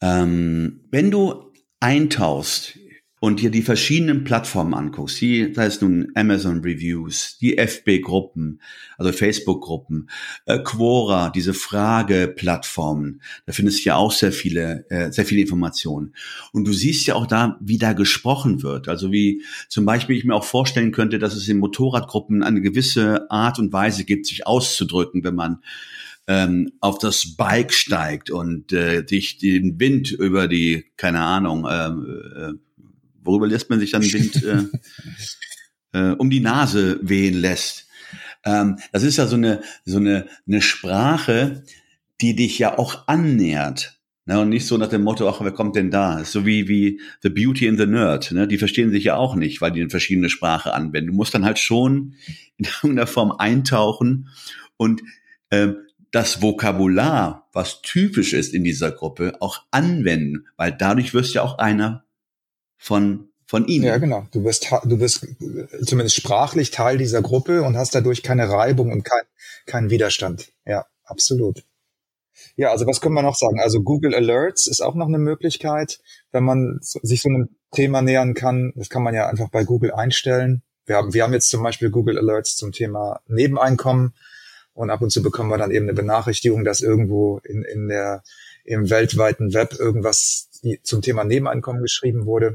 Ähm, 0.00 0.80
wenn 0.90 1.10
du 1.10 1.52
eintauchst 1.80 2.78
und 3.20 3.40
dir 3.40 3.52
die 3.52 3.62
verschiedenen 3.62 4.24
Plattformen 4.24 4.74
anguckst, 4.74 5.20
die, 5.20 5.52
da 5.52 5.62
ist 5.62 5.80
nun 5.80 6.10
Amazon 6.16 6.60
Reviews, 6.62 7.38
die 7.40 7.56
FB-Gruppen, 7.56 8.60
also 8.98 9.12
Facebook-Gruppen, 9.12 10.10
äh, 10.46 10.58
Quora, 10.58 11.30
diese 11.30 11.54
Frage-Plattformen, 11.54 13.22
da 13.46 13.52
findest 13.52 13.84
du 13.84 13.90
ja 13.90 13.94
auch 13.94 14.10
sehr 14.10 14.32
viele, 14.32 14.84
äh, 14.90 15.12
sehr 15.12 15.24
viele 15.24 15.42
Informationen. 15.42 16.16
Und 16.52 16.66
du 16.66 16.72
siehst 16.72 17.06
ja 17.06 17.14
auch 17.14 17.28
da, 17.28 17.58
wie 17.60 17.78
da 17.78 17.92
gesprochen 17.92 18.64
wird. 18.64 18.88
Also 18.88 19.12
wie 19.12 19.44
zum 19.68 19.84
Beispiel 19.84 20.16
ich 20.16 20.24
mir 20.24 20.34
auch 20.34 20.42
vorstellen 20.42 20.90
könnte, 20.90 21.20
dass 21.20 21.36
es 21.36 21.46
in 21.46 21.58
Motorradgruppen 21.58 22.42
eine 22.42 22.60
gewisse 22.60 23.30
Art 23.30 23.60
und 23.60 23.72
Weise 23.72 24.02
gibt, 24.04 24.26
sich 24.26 24.48
auszudrücken, 24.48 25.22
wenn 25.22 25.36
man 25.36 25.58
ähm, 26.26 26.72
auf 26.80 26.98
das 26.98 27.36
Bike 27.36 27.72
steigt 27.72 28.30
und 28.30 28.72
äh, 28.72 29.04
dich 29.04 29.38
den 29.38 29.78
Wind 29.80 30.12
über 30.12 30.48
die, 30.48 30.84
keine 30.96 31.20
Ahnung, 31.20 31.66
ähm, 31.70 32.06
äh, 32.36 32.52
worüber 33.22 33.46
lässt 33.46 33.70
man 33.70 33.80
sich 33.80 33.90
dann 33.90 34.02
den 34.02 34.12
Wind 34.12 34.44
äh, 35.92 35.98
äh, 35.98 36.12
um 36.12 36.30
die 36.30 36.40
Nase 36.40 37.00
wehen 37.02 37.34
lässt. 37.34 37.86
Ähm, 38.44 38.78
das 38.92 39.02
ist 39.02 39.16
ja 39.16 39.26
so 39.26 39.36
eine, 39.36 39.62
so 39.84 39.98
eine, 39.98 40.26
eine 40.46 40.62
Sprache, 40.62 41.64
die 42.20 42.36
dich 42.36 42.58
ja 42.58 42.78
auch 42.78 43.08
annähert. 43.08 43.98
Ne, 44.24 44.38
und 44.38 44.50
nicht 44.50 44.66
so 44.68 44.76
nach 44.76 44.88
dem 44.88 45.02
Motto, 45.02 45.28
ach, 45.28 45.40
wer 45.40 45.50
kommt 45.50 45.74
denn 45.74 45.90
da? 45.90 46.24
So 46.24 46.46
wie, 46.46 46.68
wie 46.68 47.00
The 47.22 47.28
Beauty 47.28 47.68
and 47.68 47.76
the 47.76 47.86
Nerd. 47.86 48.30
Ne? 48.30 48.46
Die 48.46 48.58
verstehen 48.58 48.92
sich 48.92 49.02
ja 49.02 49.16
auch 49.16 49.34
nicht, 49.34 49.60
weil 49.60 49.72
die 49.72 49.80
eine 49.80 49.90
verschiedene 49.90 50.30
Sprache 50.30 50.74
anwenden. 50.74 51.10
Du 51.10 51.16
musst 51.16 51.34
dann 51.34 51.44
halt 51.44 51.58
schon 51.58 52.14
in 52.56 52.66
irgendeiner 52.66 53.08
Form 53.08 53.32
eintauchen 53.32 54.28
und 54.76 55.02
ähm, 55.50 55.76
das 56.12 56.42
Vokabular, 56.42 57.48
was 57.52 57.82
typisch 57.82 58.32
ist 58.34 58.54
in 58.54 58.62
dieser 58.62 58.92
Gruppe, 58.92 59.34
auch 59.40 59.62
anwenden, 59.70 60.46
weil 60.56 60.70
dadurch 60.72 61.14
wirst 61.14 61.34
ja 61.34 61.42
auch 61.42 61.58
einer 61.58 62.04
von 62.76 63.28
von 63.46 63.66
ihnen. 63.66 63.84
Ja, 63.84 63.98
genau. 63.98 64.26
Du 64.30 64.42
bist 64.42 64.70
du 64.84 64.96
bist 64.96 65.26
zumindest 65.84 66.16
sprachlich 66.16 66.70
Teil 66.70 66.96
dieser 66.96 67.20
Gruppe 67.20 67.62
und 67.62 67.76
hast 67.76 67.94
dadurch 67.94 68.22
keine 68.22 68.48
Reibung 68.48 68.92
und 68.92 69.04
kein 69.04 69.24
keinen 69.66 69.90
Widerstand. 69.90 70.52
Ja, 70.64 70.86
absolut. 71.04 71.64
Ja, 72.56 72.70
also 72.70 72.86
was 72.86 73.00
können 73.00 73.14
wir 73.14 73.22
noch 73.22 73.36
sagen? 73.36 73.60
Also 73.60 73.82
Google 73.82 74.14
Alerts 74.14 74.66
ist 74.66 74.80
auch 74.80 74.94
noch 74.94 75.06
eine 75.06 75.18
Möglichkeit, 75.18 76.00
wenn 76.30 76.44
man 76.44 76.78
sich 76.80 77.22
so 77.22 77.28
einem 77.28 77.50
Thema 77.72 78.02
nähern 78.02 78.34
kann. 78.34 78.72
Das 78.76 78.88
kann 78.88 79.02
man 79.02 79.14
ja 79.14 79.28
einfach 79.28 79.50
bei 79.50 79.64
Google 79.64 79.92
einstellen. 79.92 80.62
Wir 80.84 80.96
haben, 80.96 81.14
wir 81.14 81.22
haben 81.22 81.32
jetzt 81.32 81.48
zum 81.48 81.62
Beispiel 81.62 81.90
Google 81.90 82.18
Alerts 82.18 82.56
zum 82.56 82.72
Thema 82.72 83.20
Nebeneinkommen 83.28 84.14
und 84.74 84.90
ab 84.90 85.02
und 85.02 85.10
zu 85.10 85.22
bekommen 85.22 85.50
wir 85.50 85.58
dann 85.58 85.70
eben 85.70 85.86
eine 85.86 85.94
Benachrichtigung, 85.94 86.64
dass 86.64 86.80
irgendwo 86.80 87.38
in, 87.44 87.62
in 87.62 87.88
der, 87.88 88.22
im 88.64 88.90
weltweiten 88.90 89.52
Web 89.54 89.74
irgendwas 89.78 90.48
zum 90.82 91.02
Thema 91.02 91.24
Nebeneinkommen 91.24 91.82
geschrieben 91.82 92.26
wurde. 92.26 92.54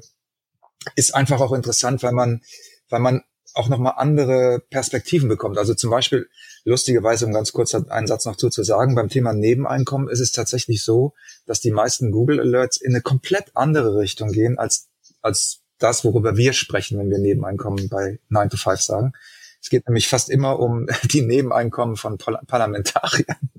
Ist 0.96 1.14
einfach 1.14 1.42
auch 1.42 1.54
interessant, 1.54 2.02
weil 2.04 2.14
man, 2.14 2.42
weil 2.90 3.02
man 3.02 3.24
auch 3.54 3.70
nochmal 3.70 3.94
andere 3.98 4.64
Perspektiven 4.70 5.30
bekommt. 5.30 5.58
Also 5.58 5.74
zum 5.74 5.90
Beispiel, 5.90 6.30
lustigerweise, 6.64 7.26
um 7.26 7.34
ganz 7.34 7.52
kurz 7.52 7.74
einen 7.74 8.08
Satz 8.08 8.26
noch 8.26 8.36
zu 8.36 8.50
sagen, 8.50 8.96
beim 8.96 9.10
Thema 9.10 9.34
Nebeneinkommen 9.34 10.10
ist 10.10 10.20
es 10.20 10.32
tatsächlich 10.32 10.84
so, 10.84 11.14
dass 11.46 11.60
die 11.60 11.72
meisten 11.72 12.12
Google 12.12 12.40
Alerts 12.40 12.78
in 12.78 12.94
eine 12.94 13.02
komplett 13.02 13.52
andere 13.56 13.98
Richtung 13.98 14.32
gehen 14.32 14.58
als, 14.58 14.88
als 15.22 15.62
das, 15.80 16.04
worüber 16.04 16.38
wir 16.38 16.54
sprechen, 16.54 16.98
wenn 17.00 17.10
wir 17.10 17.20
Nebeneinkommen 17.20 17.90
bei 17.90 18.20
9 18.30 18.50
to 18.50 18.58
5 18.58 18.82
sagen. 18.82 19.14
Es 19.62 19.70
geht 19.70 19.88
nämlich 19.88 20.08
fast 20.08 20.30
immer 20.30 20.60
um 20.60 20.88
die 21.12 21.22
Nebeneinkommen 21.22 21.96
von 21.96 22.18
Parlamentariern. 22.18 23.38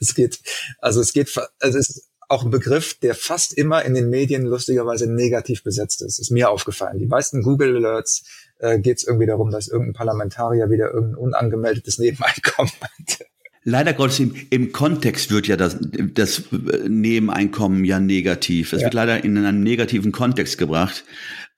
Es 0.00 0.14
geht, 0.14 0.38
also 0.78 1.00
es 1.00 1.12
geht, 1.12 1.28
also 1.58 1.76
es 1.76 1.90
ist 1.90 2.10
auch 2.28 2.44
ein 2.44 2.50
Begriff, 2.50 2.98
der 3.00 3.16
fast 3.16 3.52
immer 3.52 3.84
in 3.84 3.94
den 3.94 4.08
Medien 4.08 4.46
lustigerweise 4.46 5.12
negativ 5.12 5.64
besetzt 5.64 6.02
ist. 6.02 6.20
Ist 6.20 6.30
mir 6.30 6.50
aufgefallen. 6.50 6.98
Die 6.98 7.08
meisten 7.08 7.42
Google 7.42 7.76
Alerts 7.76 8.22
äh, 8.58 8.78
geht 8.78 8.98
es 8.98 9.04
irgendwie 9.04 9.26
darum, 9.26 9.50
dass 9.50 9.66
irgendein 9.66 9.94
Parlamentarier 9.94 10.70
wieder 10.70 10.92
irgendein 10.92 11.16
unangemeldetes 11.16 11.98
Nebeneinkommen 11.98 12.72
hat. 12.80 13.26
Leider 13.64 13.92
Gottes 13.92 14.20
im, 14.20 14.34
im 14.50 14.72
Kontext 14.72 15.30
wird 15.30 15.46
ja 15.46 15.56
das, 15.56 15.78
das 15.80 16.44
Nebeneinkommen 16.88 17.84
ja 17.84 18.00
negativ. 18.00 18.72
Es 18.72 18.80
ja. 18.80 18.86
wird 18.86 18.94
leider 18.94 19.24
in 19.24 19.36
einem 19.38 19.62
negativen 19.62 20.12
Kontext 20.12 20.58
gebracht, 20.58 21.04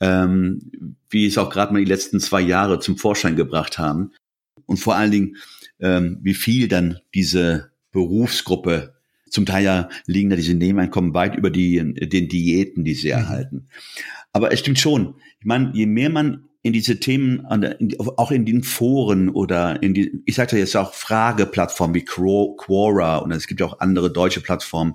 ähm, 0.01 0.97
wie 1.11 1.27
es 1.27 1.39
auch 1.39 1.51
gerade 1.51 1.73
mal 1.73 1.81
die 1.81 1.91
letzten 1.91 2.21
zwei 2.21 2.41
Jahre 2.41 2.81
zum 2.81 2.97
Vorschein 2.97 3.37
gebracht 3.37 3.79
haben. 3.79 4.13
Und 4.67 4.79
vor 4.79 4.97
allen 4.97 5.11
Dingen, 5.11 5.37
ähm, 5.81 6.19
wie 6.23 6.35
viel 6.35 6.69
dann 6.69 6.99
diese 7.15 7.73
Berufsgruppe 7.93 8.95
zum 9.29 9.47
Teil 9.47 9.65
ja 9.65 9.89
liegen 10.07 10.31
da 10.31 10.37
diese 10.37 10.55
Nebeneinkommen 10.55 11.15
weit 11.15 11.37
über 11.37 11.51
die, 11.51 11.77
den 11.77 12.29
Diäten, 12.29 12.85
die 12.85 12.95
sie 12.95 13.09
mhm. 13.09 13.15
erhalten. 13.15 13.69
Aber 14.33 14.53
es 14.53 14.61
stimmt 14.61 14.79
schon. 14.79 15.15
Ich 15.41 15.47
meine, 15.47 15.71
je 15.75 15.87
mehr 15.87 16.11
man 16.11 16.49
in 16.63 16.73
diese 16.73 17.01
Themen, 17.01 17.45
auch 18.17 18.31
in 18.31 18.47
den 18.47 18.63
Foren 18.63 19.29
oder 19.29 19.83
in 19.83 19.95
die, 19.95 20.23
ich 20.27 20.37
sagte 20.37 20.57
jetzt 20.57 20.77
auch 20.77 20.95
Frageplattformen 20.95 21.95
wie 21.95 22.05
Quora 22.05 23.19
und 23.19 23.33
es 23.33 23.49
gibt 23.49 23.61
ja 23.61 23.67
auch 23.67 23.81
andere 23.81 24.13
deutsche 24.13 24.41
Plattformen, 24.41 24.95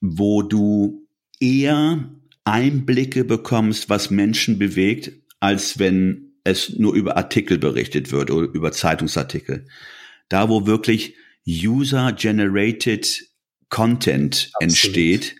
wo 0.00 0.42
du 0.42 1.06
eher 1.40 2.10
Einblicke 2.44 3.24
bekommst, 3.24 3.88
was 3.88 4.10
Menschen 4.10 4.58
bewegt, 4.58 5.12
als 5.40 5.78
wenn 5.78 6.32
es 6.44 6.78
nur 6.78 6.94
über 6.94 7.16
Artikel 7.16 7.58
berichtet 7.58 8.12
wird 8.12 8.30
oder 8.30 8.48
über 8.52 8.72
Zeitungsartikel. 8.72 9.66
Da, 10.28 10.48
wo 10.48 10.66
wirklich 10.66 11.14
User-generated 11.46 13.26
Content 13.70 14.50
Absolut. 14.54 14.62
entsteht, 14.62 15.36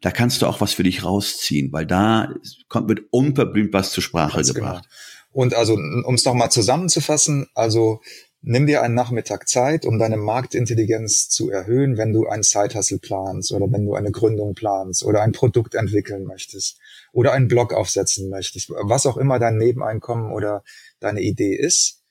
da 0.00 0.10
kannst 0.10 0.42
du 0.42 0.46
auch 0.46 0.60
was 0.60 0.72
für 0.72 0.82
dich 0.82 1.04
rausziehen, 1.04 1.72
weil 1.72 1.86
da 1.86 2.34
kommt 2.68 2.88
mit 2.88 3.06
unverblümt 3.10 3.72
was 3.72 3.90
zur 3.90 4.02
Sprache 4.02 4.36
Ganz 4.36 4.54
genau. 4.54 4.66
gebracht. 4.66 4.84
Genau. 4.84 5.42
Und 5.42 5.54
also, 5.54 5.74
um 5.74 6.14
es 6.14 6.24
nochmal 6.24 6.50
zusammenzufassen, 6.50 7.46
also 7.54 8.00
nimm 8.40 8.66
dir 8.66 8.82
einen 8.82 8.94
Nachmittag 8.94 9.48
Zeit, 9.48 9.84
um 9.84 9.98
deine 9.98 10.16
Marktintelligenz 10.16 11.28
zu 11.28 11.50
erhöhen, 11.50 11.96
wenn 11.96 12.12
du 12.12 12.26
einen 12.26 12.42
Sidehustle 12.42 12.98
planst 12.98 13.52
oder 13.52 13.70
wenn 13.70 13.84
du 13.84 13.94
eine 13.94 14.10
Gründung 14.10 14.54
planst 14.54 15.04
oder 15.04 15.22
ein 15.22 15.32
Produkt 15.32 15.74
entwickeln 15.74 16.24
möchtest 16.24 16.78
oder 17.12 17.32
einen 17.32 17.48
Blog 17.48 17.72
aufsetzen 17.72 18.30
möchtest, 18.30 18.70
was 18.70 19.06
auch 19.06 19.16
immer 19.16 19.38
dein 19.38 19.58
Nebeneinkommen 19.58 20.32
oder 20.32 20.62
deine 21.00 21.20
Idee 21.20 21.54
ist. 21.54 22.02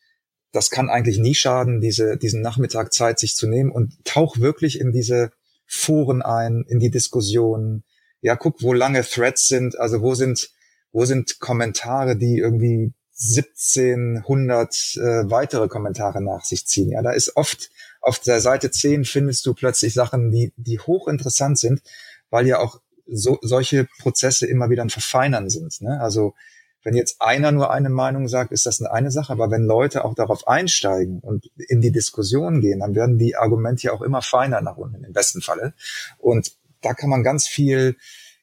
Das 0.51 0.69
kann 0.69 0.89
eigentlich 0.89 1.17
nie 1.17 1.35
schaden, 1.35 1.81
diese, 1.81 2.17
diesen 2.17 2.41
Nachmittag 2.41 2.93
Zeit 2.93 3.19
sich 3.19 3.35
zu 3.35 3.47
nehmen 3.47 3.71
und 3.71 3.93
tauch 4.05 4.39
wirklich 4.39 4.79
in 4.79 4.91
diese 4.91 5.31
Foren 5.67 6.21
ein, 6.21 6.65
in 6.67 6.79
die 6.79 6.89
Diskussion. 6.89 7.83
Ja, 8.21 8.35
guck, 8.35 8.63
wo 8.63 8.73
lange 8.73 9.03
Threads 9.03 9.47
sind, 9.47 9.77
also 9.77 10.01
wo 10.01 10.15
sind, 10.15 10.49
wo 10.91 11.05
sind 11.05 11.39
Kommentare, 11.39 12.15
die 12.15 12.37
irgendwie 12.37 12.93
1700 13.19 14.95
äh, 14.95 15.29
weitere 15.29 15.67
Kommentare 15.67 16.21
nach 16.21 16.45
sich 16.45 16.65
ziehen. 16.67 16.91
Ja, 16.91 17.01
da 17.01 17.11
ist 17.11 17.35
oft 17.35 17.69
auf 18.01 18.19
der 18.19 18.41
Seite 18.41 18.71
10 18.71 19.05
findest 19.05 19.45
du 19.45 19.53
plötzlich 19.53 19.93
Sachen, 19.93 20.31
die, 20.31 20.53
die 20.55 20.79
hochinteressant 20.79 21.57
sind, 21.57 21.81
weil 22.29 22.47
ja 22.47 22.59
auch 22.59 22.79
so, 23.07 23.39
solche 23.41 23.87
Prozesse 23.99 24.45
immer 24.45 24.69
wieder 24.69 24.83
ein 24.83 24.89
Verfeinern 24.89 25.49
sind. 25.49 25.81
Ne? 25.81 25.99
Also 25.99 26.35
wenn 26.83 26.95
jetzt 26.95 27.21
einer 27.21 27.51
nur 27.51 27.71
eine 27.71 27.89
Meinung 27.89 28.27
sagt, 28.27 28.51
ist 28.51 28.65
das 28.65 28.79
eine, 28.79 28.91
eine 28.91 29.11
Sache, 29.11 29.33
aber 29.33 29.51
wenn 29.51 29.65
Leute 29.65 30.05
auch 30.05 30.15
darauf 30.15 30.47
einsteigen 30.47 31.19
und 31.19 31.49
in 31.67 31.81
die 31.81 31.91
Diskussion 31.91 32.61
gehen, 32.61 32.79
dann 32.79 32.95
werden 32.95 33.17
die 33.17 33.35
Argumente 33.35 33.83
ja 33.83 33.93
auch 33.93 34.01
immer 34.01 34.21
feiner 34.21 34.61
nach 34.61 34.77
unten, 34.77 35.03
im 35.03 35.13
besten 35.13 35.41
Falle. 35.41 35.73
Und 36.17 36.53
da 36.81 36.93
kann 36.93 37.09
man 37.09 37.23
ganz 37.23 37.47
viel, 37.47 37.97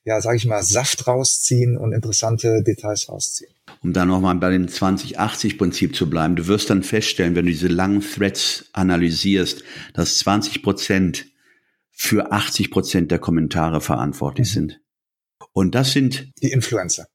ja, 0.04 0.20
sage 0.20 0.36
ich 0.36 0.46
mal, 0.46 0.62
Saft 0.62 1.06
rausziehen 1.06 1.78
und 1.78 1.92
interessante 1.92 2.62
Details 2.62 3.08
rausziehen. 3.08 3.52
Um 3.82 3.92
da 3.92 4.04
nochmal 4.04 4.34
bei 4.36 4.50
dem 4.50 4.66
20-80-Prinzip 4.66 5.94
zu 5.94 6.10
bleiben, 6.10 6.36
du 6.36 6.46
wirst 6.46 6.70
dann 6.70 6.82
feststellen, 6.82 7.34
wenn 7.34 7.46
du 7.46 7.52
diese 7.52 7.68
langen 7.68 8.00
Threads 8.00 8.66
analysierst, 8.72 9.62
dass 9.94 10.18
20 10.18 10.62
Prozent 10.62 11.26
für 11.90 12.32
80 12.32 12.70
Prozent 12.70 13.10
der 13.10 13.20
Kommentare 13.20 13.80
verantwortlich 13.80 14.48
mhm. 14.50 14.54
sind. 14.54 14.80
Und 15.52 15.74
das 15.74 15.92
sind 15.92 16.32
die 16.42 16.50
Influencer. 16.50 17.06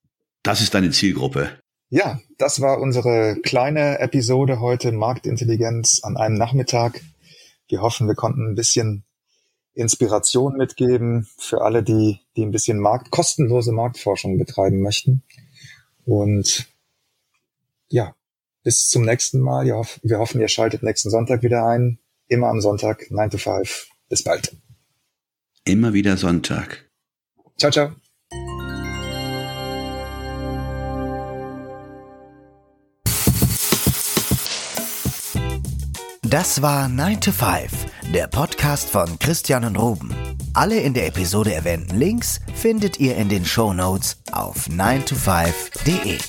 Das 0.44 0.62
ist 0.62 0.74
deine 0.74 0.92
Zielgruppe. 0.92 1.60
Ja, 1.90 2.20
das 2.38 2.62
war 2.62 2.80
unsere 2.80 3.38
kleine 3.42 4.00
Episode 4.00 4.60
heute 4.60 4.92
Marktintelligenz 4.92 6.02
an 6.04 6.18
einem 6.18 6.36
Nachmittag. 6.36 7.02
Wir 7.68 7.82
hoffen, 7.82 8.08
wir 8.08 8.16
konnten 8.16 8.52
ein 8.52 8.56
bisschen 8.56 9.04
Inspiration 9.74 10.56
mitgeben 10.58 11.28
für 11.38 11.62
alle, 11.62 11.84
die, 11.84 12.20
die 12.36 12.44
ein 12.44 12.52
bisschen 12.52 12.80
Markt, 12.80 13.12
kostenlose 13.12 13.72
Marktforschung 13.72 14.38
betreiben 14.38 14.82
möchten. 14.82 15.24
Und 16.06 16.68
ja, 17.88 18.16
bis 18.64 18.90
zum 18.90 19.04
nächsten 19.04 19.40
Mal. 19.40 19.66
Wir 19.66 20.20
hoffen, 20.20 20.42
ihr 20.42 20.48
schaltet 20.48 20.84
nächsten 20.84 21.10
Sonntag 21.10 21.44
wieder 21.44 21.66
ein. 21.66 22.00
Immer 22.28 22.50
am 22.50 22.62
Sonntag, 22.62 23.10
9 23.10 23.32
to 23.32 23.38
5. 23.38 23.88
Bis 24.10 24.24
bald. 24.24 24.56
Immer 25.66 25.94
wieder 25.94 26.18
Sonntag. 26.18 26.90
Ciao, 27.58 27.72
ciao. 27.72 28.09
Das 36.30 36.62
war 36.62 36.88
9 36.88 37.22
to 37.22 37.32
5, 37.32 37.88
der 38.14 38.28
Podcast 38.28 38.88
von 38.92 39.18
Christian 39.18 39.66
und 39.66 39.76
Ruben. 39.76 40.14
Alle 40.54 40.80
in 40.80 40.94
der 40.94 41.08
Episode 41.08 41.56
erwähnten 41.56 41.98
Links 41.98 42.40
findet 42.54 43.00
ihr 43.00 43.18
in 43.18 43.30
den 43.30 43.44
Show 43.46 43.74
Notes 43.74 44.22
auf 44.32 44.68
9to5.de. 44.68 46.20